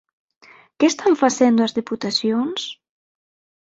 Que 0.77 0.85
están 0.91 1.13
facendo 1.23 1.59
as 1.63 1.75
Deputacións? 1.79 2.61